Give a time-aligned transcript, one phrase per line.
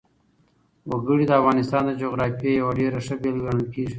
[0.89, 3.89] وګړي د افغانستان د جغرافیې یوه ډېره ښه بېلګه ګڼل کېږي.